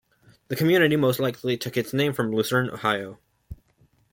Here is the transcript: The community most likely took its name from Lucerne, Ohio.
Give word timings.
The 0.47 0.55
community 0.55 0.95
most 0.95 1.19
likely 1.19 1.57
took 1.57 1.77
its 1.77 1.93
name 1.93 2.11
from 2.13 2.31
Lucerne, 2.33 2.71
Ohio. 2.71 3.19